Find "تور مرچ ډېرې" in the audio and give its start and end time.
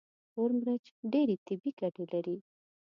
0.31-1.35